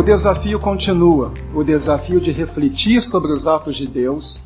[0.00, 4.38] O desafio continua, o desafio de refletir sobre os atos de Deus,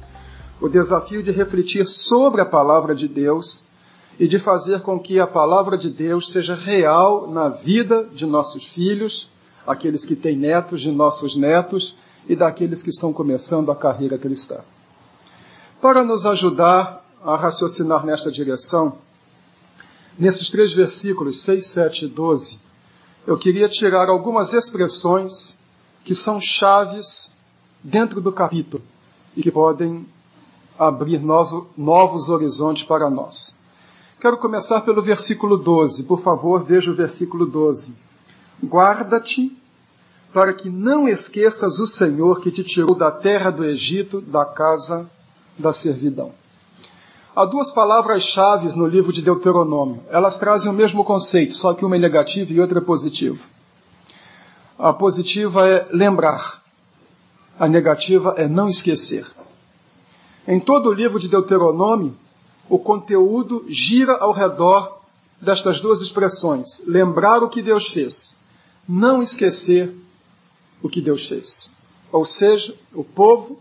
[0.60, 3.62] o desafio de refletir sobre a palavra de Deus.
[4.18, 8.64] E de fazer com que a palavra de Deus seja real na vida de nossos
[8.64, 9.28] filhos,
[9.64, 11.94] aqueles que têm netos, de nossos netos
[12.28, 14.58] e daqueles que estão começando a carreira cristã.
[15.80, 18.98] Para nos ajudar a raciocinar nesta direção,
[20.18, 22.73] nesses três versículos, 6, 7 e 12,
[23.26, 25.58] eu queria tirar algumas expressões
[26.04, 27.38] que são chaves
[27.82, 28.82] dentro do capítulo
[29.36, 30.06] e que podem
[30.78, 33.58] abrir novos horizontes para nós.
[34.20, 36.04] Quero começar pelo versículo 12.
[36.04, 37.96] Por favor, veja o versículo 12.
[38.62, 39.56] Guarda-te
[40.32, 45.08] para que não esqueças o Senhor que te tirou da terra do Egito, da casa
[45.58, 46.32] da servidão.
[47.36, 50.00] Há duas palavras-chave no livro de Deuteronômio.
[50.08, 53.40] Elas trazem o mesmo conceito, só que uma é negativa e outra é positiva.
[54.78, 56.62] A positiva é lembrar,
[57.58, 59.26] a negativa é não esquecer.
[60.46, 62.14] Em todo o livro de Deuteronômio,
[62.68, 65.00] o conteúdo gira ao redor
[65.40, 68.44] destas duas expressões: lembrar o que Deus fez,
[68.88, 69.92] não esquecer
[70.80, 71.72] o que Deus fez.
[72.12, 73.58] Ou seja, o povo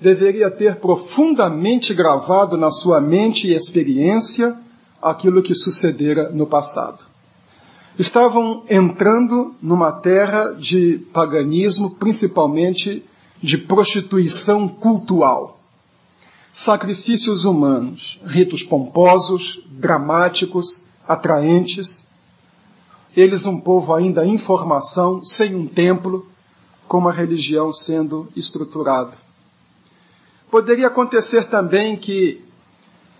[0.00, 4.56] deveria ter profundamente gravado na sua mente e experiência
[5.00, 7.04] aquilo que sucedera no passado.
[7.98, 13.02] Estavam entrando numa terra de paganismo, principalmente
[13.42, 15.58] de prostituição cultural.
[16.50, 22.10] Sacrifícios humanos, ritos pomposos, dramáticos, atraentes.
[23.16, 26.26] Eles, um povo ainda em formação, sem um templo,
[26.86, 29.25] com uma religião sendo estruturada.
[30.56, 32.42] Poderia acontecer também que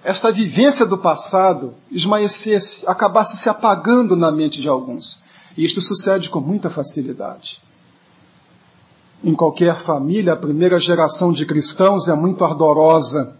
[0.03, 5.23] esta vivência do passado esmaecesse, acabasse se apagando na mente de alguns.
[5.55, 7.61] E isto sucede com muita facilidade.
[9.23, 13.37] Em qualquer família, a primeira geração de cristãos é muito ardorosa,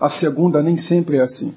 [0.00, 1.54] a segunda nem sempre é assim.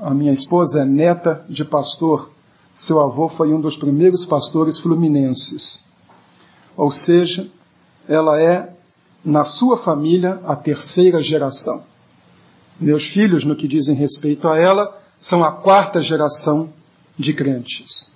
[0.00, 2.30] A minha esposa é neta de pastor,
[2.72, 5.84] seu avô foi um dos primeiros pastores fluminenses.
[6.76, 7.50] Ou seja,
[8.08, 8.75] ela é,
[9.26, 11.82] na sua família, a terceira geração.
[12.78, 16.72] Meus filhos, no que dizem respeito a ela, são a quarta geração
[17.18, 18.12] de crentes.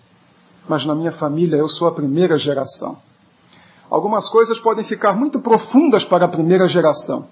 [0.69, 2.97] Mas na minha família eu sou a primeira geração.
[3.91, 7.27] Algumas coisas podem ficar muito profundas para a primeira geração,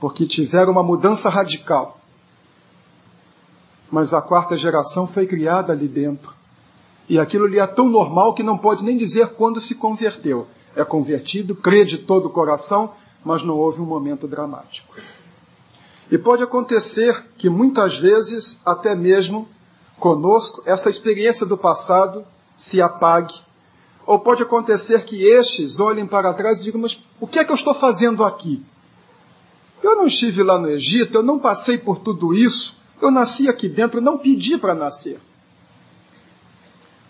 [0.00, 2.00] porque tiveram uma mudança radical.
[3.90, 6.32] Mas a quarta geração foi criada ali dentro.
[7.06, 10.46] E aquilo lhe é tão normal que não pode nem dizer quando se converteu.
[10.76, 12.92] É convertido, crê de todo o coração,
[13.24, 14.94] mas não houve um momento dramático.
[16.10, 19.48] E pode acontecer que muitas vezes, até mesmo
[19.98, 22.24] conosco, essa experiência do passado
[22.54, 23.34] se apague.
[24.06, 27.50] Ou pode acontecer que estes olhem para trás e digam: Mas o que é que
[27.50, 28.64] eu estou fazendo aqui?
[29.82, 33.68] Eu não estive lá no Egito, eu não passei por tudo isso, eu nasci aqui
[33.68, 35.20] dentro, não pedi para nascer.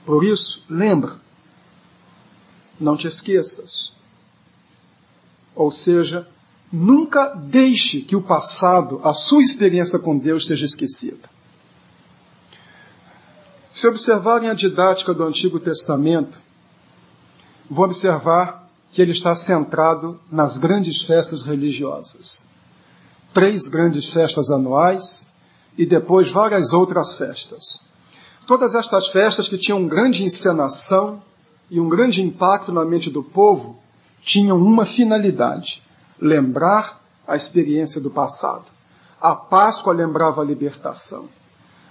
[0.04, 1.16] Por isso, lembra,
[2.80, 3.92] não te esqueças.
[5.54, 6.26] Ou seja,
[6.72, 11.28] nunca deixe que o passado, a sua experiência com Deus, seja esquecida.
[13.70, 16.38] Se observarem a didática do Antigo Testamento,
[17.70, 22.46] vão observar que ele está centrado nas grandes festas religiosas.
[23.34, 25.34] Três grandes festas anuais
[25.76, 27.84] e depois várias outras festas.
[28.46, 31.22] Todas estas festas que tinham grande encenação
[31.70, 33.78] e um grande impacto na mente do povo
[34.22, 35.82] tinham uma finalidade:
[36.20, 38.64] lembrar a experiência do passado.
[39.20, 41.28] A Páscoa lembrava a libertação.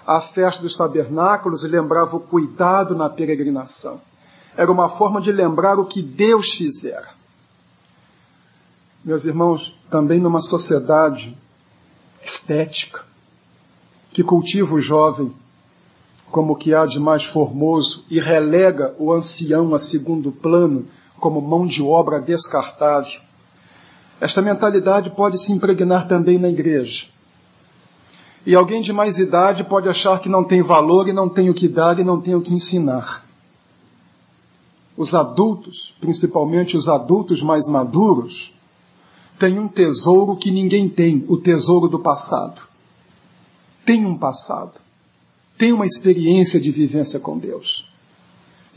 [0.05, 3.99] A festa dos tabernáculos lembrava o cuidado na peregrinação.
[4.55, 7.09] Era uma forma de lembrar o que Deus fizera.
[9.03, 11.37] Meus irmãos, também numa sociedade
[12.23, 13.03] estética,
[14.11, 15.34] que cultiva o jovem
[16.32, 20.85] como o que há de mais formoso e relega o ancião a segundo plano
[21.20, 23.20] como mão de obra descartável.
[24.20, 27.08] Esta mentalidade pode se impregnar também na igreja.
[28.46, 31.53] E alguém de mais idade pode achar que não tem valor e não tem o
[31.53, 33.26] que dar e não tem o que ensinar.
[34.96, 38.53] Os adultos, principalmente os adultos mais maduros,
[39.40, 42.62] têm um tesouro que ninguém tem, o tesouro do passado.
[43.85, 44.86] Tem um passado
[45.57, 47.85] tem uma experiência de vivência com Deus.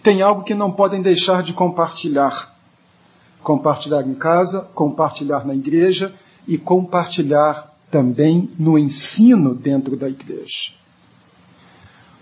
[0.03, 2.55] Tem algo que não podem deixar de compartilhar.
[3.43, 6.15] Compartilhar em casa, compartilhar na igreja
[6.49, 10.73] e compartilhar também no ensino dentro da igreja.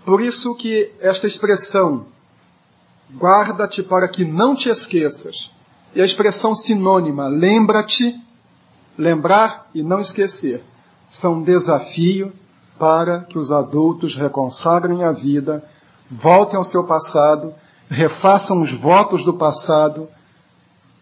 [0.05, 2.05] Por isso que esta expressão
[3.15, 5.51] guarda-te para que não te esqueças.
[5.95, 8.19] E a expressão sinônima, lembra-te,
[8.97, 10.61] lembrar e não esquecer,
[11.09, 12.31] são um desafio
[12.79, 15.63] para que os adultos reconsagrem a vida,
[16.09, 17.53] voltem ao seu passado,
[17.89, 20.07] refaçam os votos do passado,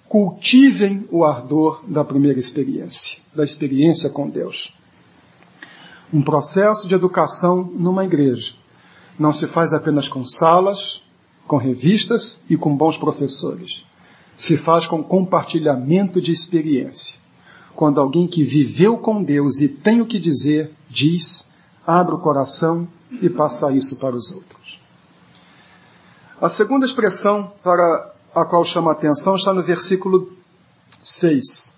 [0.10, 4.74] cultivem o ardor da primeira experiência, da experiência com Deus.
[6.12, 8.54] Um processo de educação numa igreja
[9.20, 11.02] não se faz apenas com salas,
[11.46, 13.86] com revistas e com bons professores.
[14.34, 17.20] Se faz com compartilhamento de experiência.
[17.76, 21.47] Quando alguém que viveu com Deus e tem o que dizer, diz,
[21.88, 22.86] abre o coração
[23.22, 24.80] e passa isso para os outros.
[26.42, 30.30] A segunda expressão para a qual chama a atenção está no versículo
[31.02, 31.78] 6.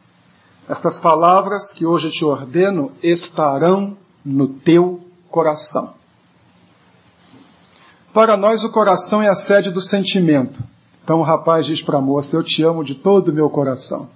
[0.67, 3.95] Estas palavras que hoje te ordeno estarão
[4.25, 5.93] no teu coração.
[8.11, 10.61] Para nós, o coração é a sede do sentimento.
[11.03, 14.09] Então o rapaz diz para a moça: Eu te amo de todo o meu coração.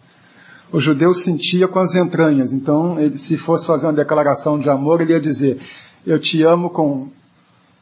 [0.73, 5.01] O judeu sentia com as entranhas, então, ele, se fosse fazer uma declaração de amor,
[5.01, 5.61] ele ia dizer:
[6.03, 7.11] Eu te amo com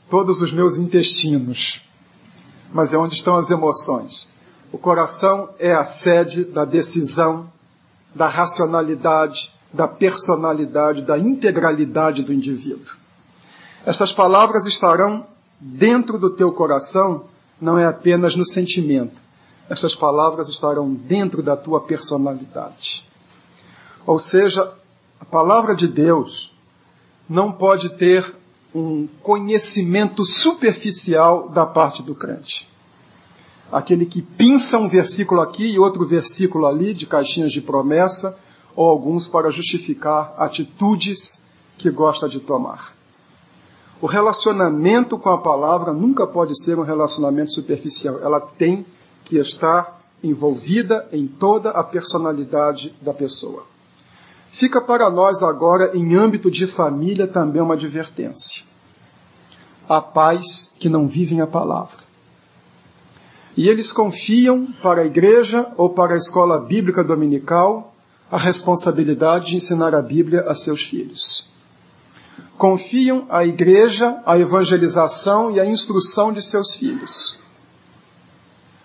[0.09, 1.81] todos os meus intestinos.
[2.73, 4.27] Mas é onde estão as emoções.
[4.73, 7.49] O coração é a sede da decisão,
[8.13, 12.93] da racionalidade, da personalidade, da integralidade do indivíduo.
[13.85, 15.25] Estas palavras estarão
[15.61, 17.23] dentro do teu coração,
[17.59, 19.15] não é apenas no sentimento.
[19.69, 23.07] Estas palavras estarão dentro da tua personalidade.
[24.05, 24.73] Ou seja,
[25.19, 26.51] a palavra de Deus
[27.29, 28.35] não pode ter
[28.73, 32.67] um conhecimento superficial da parte do crente.
[33.71, 38.37] Aquele que pinça um versículo aqui e outro versículo ali de caixinhas de promessa,
[38.75, 41.45] ou alguns para justificar atitudes
[41.77, 42.93] que gosta de tomar.
[44.01, 48.19] O relacionamento com a palavra nunca pode ser um relacionamento superficial.
[48.21, 48.85] Ela tem
[49.23, 53.65] que estar envolvida em toda a personalidade da pessoa.
[54.51, 58.65] Fica para nós agora, em âmbito de família, também uma advertência.
[59.87, 62.01] Há pais que não vivem a palavra.
[63.55, 67.93] E eles confiam para a igreja ou para a escola bíblica dominical
[68.29, 71.49] a responsabilidade de ensinar a Bíblia a seus filhos.
[72.57, 77.40] Confiam à igreja a evangelização e a instrução de seus filhos.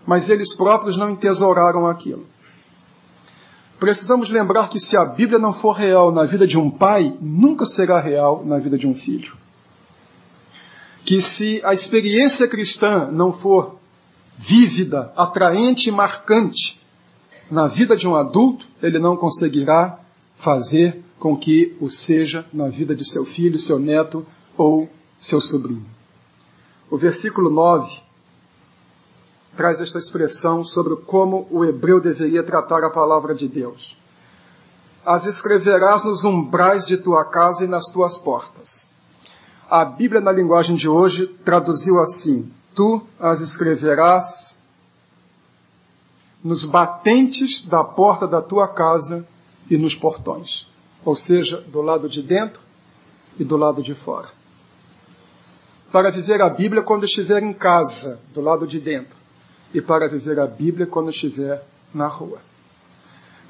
[0.06, 2.24] Mas eles próprios não entesouraram aquilo.
[3.78, 7.66] Precisamos lembrar que se a Bíblia não for real na vida de um pai, nunca
[7.66, 9.36] será real na vida de um filho.
[11.04, 13.76] Que se a experiência cristã não for
[14.38, 16.80] vívida, atraente e marcante
[17.50, 19.98] na vida de um adulto, ele não conseguirá
[20.36, 24.26] fazer com que o seja na vida de seu filho, seu neto
[24.56, 24.88] ou
[25.18, 25.84] seu sobrinho.
[26.90, 28.05] O versículo 9
[29.56, 33.96] traz esta expressão sobre como o hebreu deveria tratar a palavra de Deus.
[35.04, 38.94] As escreverás nos umbrais de tua casa e nas tuas portas.
[39.68, 44.60] A Bíblia, na linguagem de hoje, traduziu assim: Tu as escreverás
[46.42, 49.26] nos batentes da porta da tua casa
[49.68, 50.68] e nos portões,
[51.04, 52.60] ou seja, do lado de dentro
[53.38, 54.28] e do lado de fora.
[55.90, 59.15] Para viver a Bíblia quando estiver em casa, do lado de dentro,
[59.76, 62.38] e para viver a Bíblia quando estiver na rua.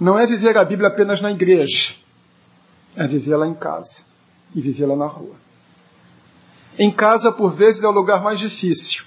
[0.01, 1.95] Não é viver a Bíblia apenas na igreja,
[2.97, 4.07] é vivê-la em casa
[4.53, 5.37] e vivê-la na rua.
[6.77, 9.05] Em casa, por vezes, é o lugar mais difícil,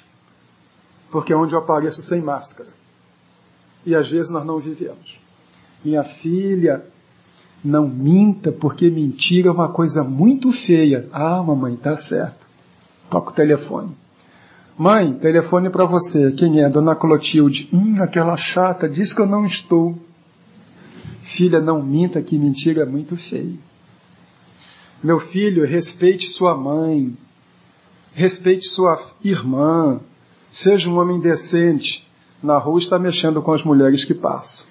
[1.11, 2.69] porque é onde eu apareço sem máscara
[3.85, 5.19] e às vezes nós não vivemos.
[5.83, 6.85] Minha filha,
[7.61, 11.09] não minta, porque mentira é uma coisa muito feia.
[11.11, 12.47] Ah, mamãe, tá certo.
[13.09, 13.93] Toca o telefone.
[14.79, 16.31] Mãe, telefone para você.
[16.31, 16.69] Quem é?
[16.69, 17.67] Dona Clotilde.
[17.73, 19.93] Hum, aquela chata, diz que eu não estou.
[21.21, 23.59] Filha, não minta, que mentira é muito feia.
[25.03, 27.13] Meu filho, respeite sua mãe.
[28.13, 29.99] Respeite sua irmã.
[30.47, 32.09] Seja um homem decente
[32.41, 34.65] na rua está mexendo com as mulheres que passam.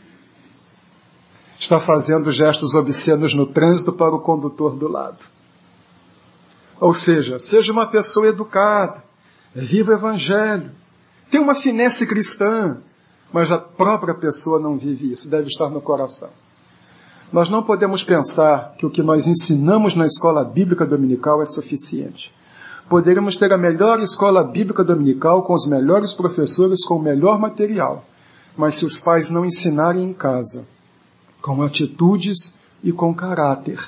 [1.58, 5.18] Está fazendo gestos obscenos no trânsito para o condutor do lado.
[6.80, 9.04] Ou seja, seja uma pessoa educada,
[9.54, 10.70] viva o evangelho,
[11.30, 12.78] tem uma finesse cristã,
[13.32, 16.30] mas a própria pessoa não vive isso, deve estar no coração.
[17.30, 22.32] Nós não podemos pensar que o que nós ensinamos na escola bíblica dominical é suficiente.
[22.88, 28.02] Poderíamos ter a melhor escola bíblica dominical com os melhores professores, com o melhor material.
[28.56, 30.66] Mas se os pais não ensinarem em casa,
[31.42, 33.78] com atitudes e com caráter,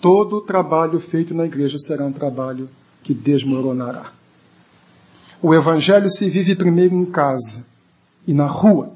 [0.00, 2.68] todo o trabalho feito na igreja será um trabalho
[3.02, 4.12] que desmoronará.
[5.42, 7.66] O Evangelho se vive primeiro em casa
[8.26, 8.92] e na rua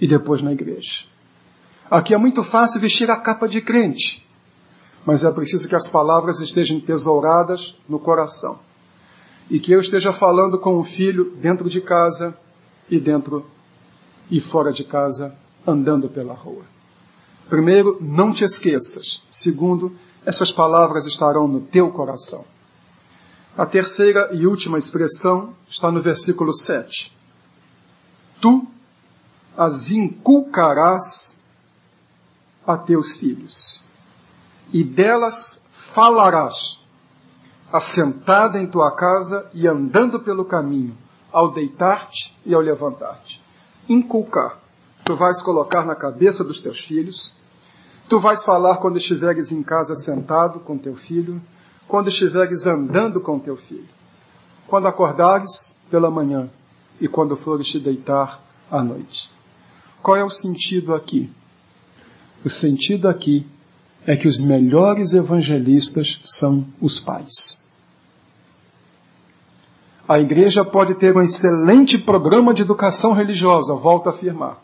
[0.00, 1.04] e depois na igreja.
[1.90, 4.26] Aqui é muito fácil vestir a capa de crente,
[5.04, 8.58] mas é preciso que as palavras estejam tesouradas no coração
[9.50, 12.36] e que eu esteja falando com o filho dentro de casa
[12.90, 13.46] e dentro
[14.30, 16.64] e fora de casa, andando pela rua.
[17.48, 19.22] Primeiro, não te esqueças.
[19.30, 22.44] Segundo, essas palavras estarão no teu coração.
[23.56, 27.16] A terceira e última expressão está no versículo 7.
[28.38, 28.66] Tu
[29.56, 31.42] as inculcarás
[32.66, 33.82] a teus filhos,
[34.70, 36.78] e delas falarás,
[37.72, 40.96] assentada em tua casa e andando pelo caminho,
[41.32, 43.42] ao deitar-te e ao levantar-te.
[43.88, 44.58] Inculcar.
[45.02, 47.34] Tu vais colocar na cabeça dos teus filhos,
[48.06, 51.40] tu vais falar quando estiveres em casa sentado com teu filho,
[51.88, 53.88] quando estiveres andando com teu filho,
[54.66, 56.48] quando acordares pela manhã
[57.00, 59.30] e quando fores te deitar à noite.
[60.02, 61.30] Qual é o sentido aqui?
[62.44, 63.46] O sentido aqui
[64.06, 67.66] é que os melhores evangelistas são os pais.
[70.08, 74.62] A igreja pode ter um excelente programa de educação religiosa, volto a afirmar.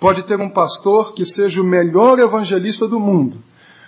[0.00, 3.36] Pode ter um pastor que seja o melhor evangelista do mundo,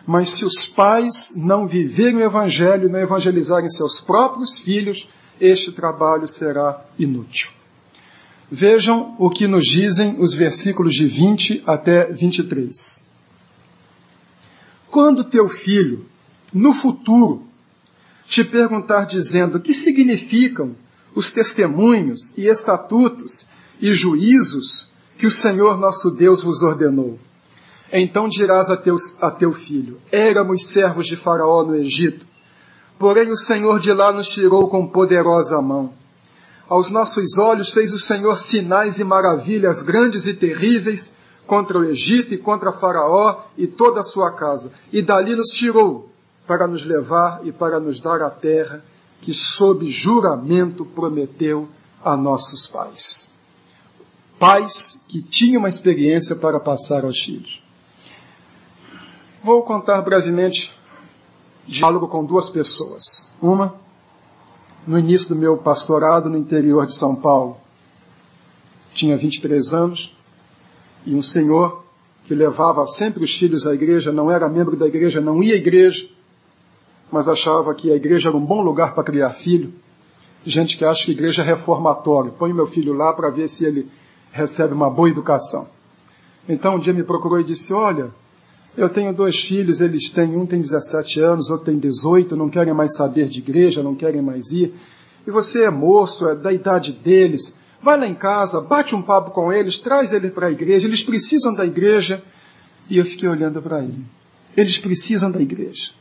[0.06, 5.08] mas se os pais não viverem o evangelho, não evangelizarem seus próprios filhos,
[5.40, 7.50] este trabalho será inútil.
[8.50, 13.12] Vejam o que nos dizem os versículos de 20 até 23.
[14.90, 16.06] Quando teu filho,
[16.52, 17.46] no futuro,
[18.26, 20.76] te perguntar dizendo o que significam
[21.14, 23.48] os testemunhos e estatutos
[23.80, 27.18] e juízos que o Senhor nosso Deus vos ordenou.
[27.92, 32.24] Então dirás a, teus, a teu filho: Éramos servos de Faraó no Egito,
[32.98, 35.92] porém o Senhor de lá nos tirou com poderosa mão.
[36.68, 42.32] Aos nossos olhos fez o Senhor sinais e maravilhas grandes e terríveis contra o Egito
[42.32, 46.08] e contra Faraó e toda a sua casa, e dali nos tirou
[46.46, 48.82] para nos levar e para nos dar a terra
[49.20, 51.68] que, sob juramento, prometeu
[52.02, 53.36] a nossos pais.
[54.38, 57.61] Pais que tinham uma experiência para passar aos filhos.
[59.44, 60.72] Vou contar brevemente
[61.66, 63.34] diálogo com duas pessoas.
[63.42, 63.74] Uma,
[64.86, 67.56] no início do meu pastorado no interior de São Paulo.
[68.94, 70.16] Tinha 23 anos
[71.04, 71.82] e um senhor
[72.24, 75.56] que levava sempre os filhos à igreja, não era membro da igreja, não ia à
[75.56, 76.08] igreja,
[77.10, 79.74] mas achava que a igreja era um bom lugar para criar filho.
[80.46, 82.30] Gente que acha que a igreja é reformatório.
[82.30, 83.90] Põe meu filho lá para ver se ele
[84.30, 85.66] recebe uma boa educação.
[86.48, 88.10] Então um dia me procurou e disse: Olha,
[88.76, 92.72] eu tenho dois filhos, eles têm, um tem 17 anos, outro tem 18, não querem
[92.72, 94.74] mais saber de igreja, não querem mais ir.
[95.26, 97.60] E você é moço, é da idade deles.
[97.82, 101.02] Vai lá em casa, bate um papo com eles, traz eles para a igreja, eles
[101.02, 102.22] precisam da igreja.
[102.88, 104.04] E eu fiquei olhando para ele.
[104.56, 105.92] Eles precisam da igreja.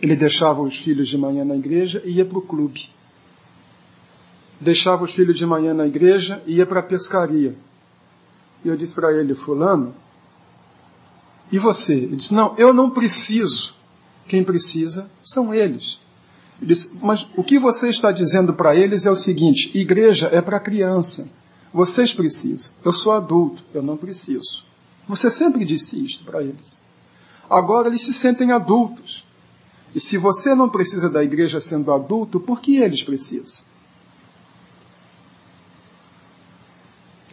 [0.00, 2.88] Ele deixava os filhos de manhã na igreja e ia para o clube.
[4.60, 7.54] Deixava os filhos de manhã na igreja e ia para a pescaria.
[8.64, 9.94] E eu disse para ele, fulano,
[11.50, 11.94] e você?
[11.94, 13.74] Ele disse, não, eu não preciso.
[14.28, 15.98] Quem precisa são eles.
[16.58, 20.40] Ele disse, mas o que você está dizendo para eles é o seguinte, igreja é
[20.40, 21.30] para criança.
[21.72, 22.72] Vocês precisam.
[22.84, 24.64] Eu sou adulto, eu não preciso.
[25.08, 26.82] Você sempre disse isto para eles.
[27.48, 29.24] Agora eles se sentem adultos.
[29.94, 33.66] E se você não precisa da igreja sendo adulto, por que eles precisam?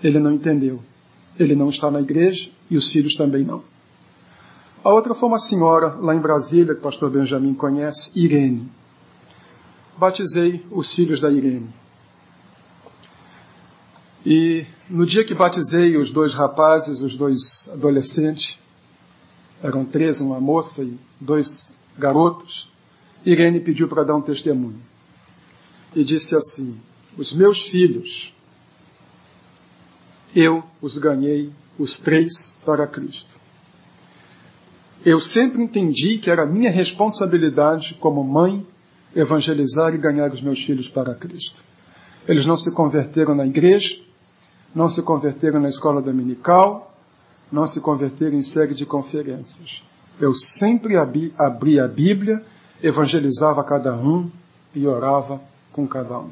[0.04, 0.82] Ele não entendeu.
[1.38, 3.64] Ele não está na igreja e os filhos também não.
[4.84, 8.70] A outra foi uma senhora lá em Brasília, que o pastor Benjamin conhece, Irene.
[9.98, 11.70] Batizei os filhos da Irene.
[14.26, 18.58] E no dia que batizei os dois rapazes, os dois adolescentes,
[19.62, 22.70] eram três, uma moça e dois garotos,
[23.26, 24.80] Irene pediu para dar um testemunho.
[25.94, 26.80] E disse assim:
[27.18, 28.34] Os meus filhos,
[30.34, 33.29] eu os ganhei, os três, para Cristo.
[35.06, 38.66] Eu sempre entendi que era minha responsabilidade como mãe
[39.16, 41.64] evangelizar e ganhar os meus filhos para Cristo.
[42.28, 43.98] Eles não se converteram na igreja,
[44.76, 46.94] não se converteram na escola dominical,
[47.52, 49.84] não se converteram em série de conferências.
[50.20, 52.44] Eu sempre abri, abri a Bíblia,
[52.84, 54.30] evangelizava cada um
[54.76, 55.42] e orava
[55.72, 56.30] com cada um.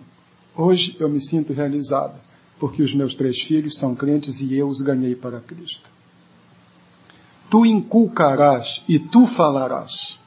[0.56, 2.16] Hoje eu me sinto realizada,
[2.60, 5.97] porque os meus três filhos são crentes e eu os ganhei para Cristo.
[7.50, 10.20] Tu inculcarás e tu falarás.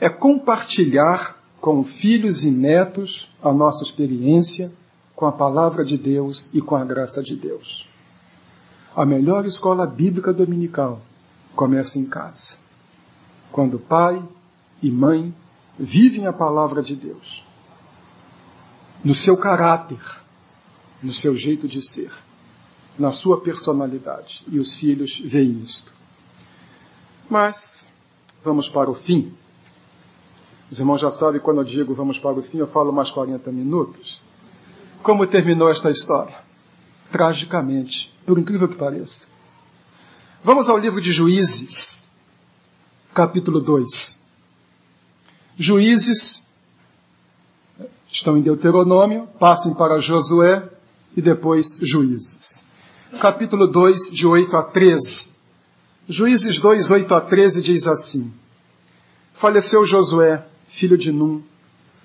[0.00, 4.72] É compartilhar com filhos e netos a nossa experiência
[5.14, 7.88] com a palavra de Deus e com a graça de Deus.
[8.94, 11.00] A melhor escola bíblica dominical
[11.54, 12.58] começa em casa,
[13.50, 14.22] quando pai
[14.80, 15.34] e mãe
[15.78, 17.44] vivem a palavra de Deus,
[19.04, 20.00] no seu caráter,
[21.02, 22.12] no seu jeito de ser,
[22.98, 25.94] na sua personalidade, e os filhos veem isto.
[27.30, 27.94] Mas
[28.44, 29.32] vamos para o fim.
[30.70, 33.50] Os irmãos já sabem quando eu digo vamos para o fim, eu falo mais 40
[33.52, 34.20] minutos.
[35.02, 36.36] Como terminou esta história?
[37.10, 39.28] Tragicamente, por incrível que pareça.
[40.42, 42.08] Vamos ao livro de Juízes,
[43.14, 44.28] capítulo 2.
[45.56, 46.58] Juízes
[48.08, 50.68] estão em Deuteronômio, passem para Josué
[51.16, 52.67] e depois Juízes.
[53.16, 55.38] Capítulo 2, de 8 a 13.
[56.06, 58.32] Juízes 2, 8 a 13 diz assim:
[59.32, 61.42] Faleceu Josué, filho de Num,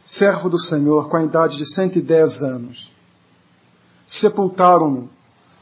[0.03, 2.91] servo do Senhor, com a idade de 110 anos.
[4.07, 5.09] Sepultaram-no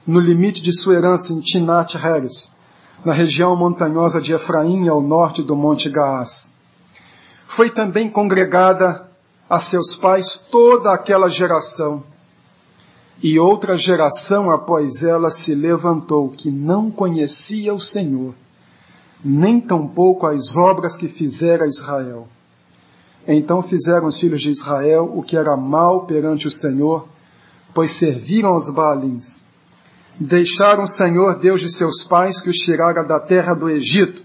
[0.05, 2.55] no limite de sua herança em Tinat Heres,
[3.03, 6.60] na região montanhosa de Efraim, ao norte do Monte Gaás.
[7.45, 9.10] Foi também congregada
[9.50, 12.03] a seus pais toda aquela geração.
[13.23, 18.33] E outra geração após ela se levantou, que não conhecia o Senhor,
[19.23, 22.27] nem tampouco as obras que fizera Israel.
[23.27, 27.07] Então fizeram os filhos de Israel o que era mal perante o Senhor,
[27.73, 29.45] pois serviram aos Baalins.
[30.19, 34.23] Deixaram o Senhor, Deus de seus pais, que os tirara da terra do Egito,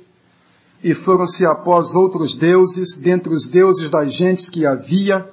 [0.82, 5.28] e foram-se após outros deuses, dentre os deuses das gentes que havia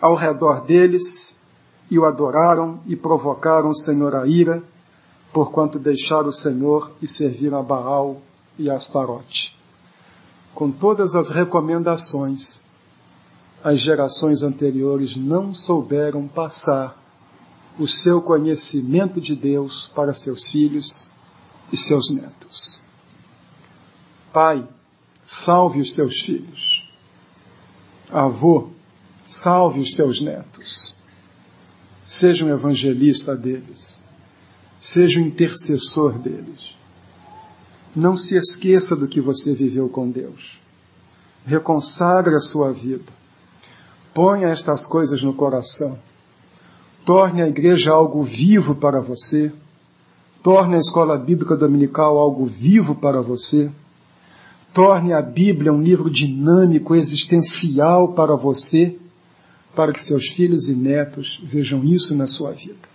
[0.00, 1.45] ao redor deles,
[1.90, 4.62] e o adoraram e provocaram o Senhor a ira,
[5.32, 8.20] porquanto deixaram o Senhor e serviram a Baal
[8.58, 9.56] e a Astarote.
[10.54, 12.62] Com todas as recomendações,
[13.62, 16.96] as gerações anteriores não souberam passar
[17.78, 21.10] o seu conhecimento de Deus para seus filhos
[21.72, 22.84] e seus netos.
[24.32, 24.66] Pai,
[25.24, 26.90] salve os seus filhos.
[28.10, 28.68] Avô,
[29.26, 30.96] salve os seus netos.
[32.06, 34.00] Seja um evangelista deles.
[34.78, 36.76] Seja um intercessor deles.
[37.94, 40.60] Não se esqueça do que você viveu com Deus.
[41.44, 43.12] Reconsagre a sua vida.
[44.14, 45.98] Ponha estas coisas no coração.
[47.04, 49.52] Torne a igreja algo vivo para você.
[50.44, 53.68] Torne a escola bíblica dominical algo vivo para você.
[54.72, 58.96] Torne a Bíblia um livro dinâmico, existencial para você
[59.76, 62.88] para que seus filhos e netos vejam isso na sua vida.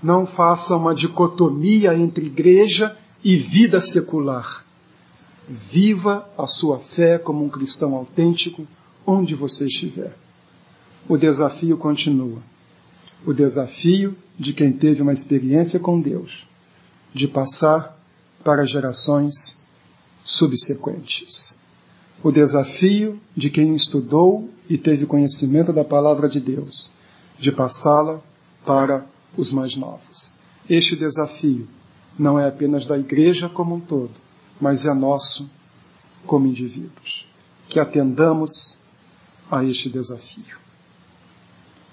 [0.00, 4.64] Não faça uma dicotomia entre igreja e vida secular.
[5.48, 8.66] Viva a sua fé como um cristão autêntico
[9.04, 10.16] onde você estiver.
[11.08, 12.38] O desafio continua.
[13.26, 16.46] O desafio de quem teve uma experiência com Deus,
[17.12, 17.98] de passar
[18.44, 19.66] para gerações
[20.24, 21.63] subsequentes
[22.24, 26.90] o desafio de quem estudou e teve conhecimento da palavra de Deus,
[27.38, 28.18] de passá-la
[28.64, 29.04] para
[29.36, 30.32] os mais novos.
[30.68, 31.68] Este desafio
[32.18, 34.12] não é apenas da igreja como um todo,
[34.58, 35.50] mas é nosso
[36.24, 37.28] como indivíduos.
[37.68, 38.78] Que atendamos
[39.50, 40.63] a este desafio.